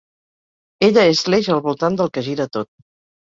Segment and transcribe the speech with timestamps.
[0.87, 2.71] Ella és l'eix al voltant del que gira tot.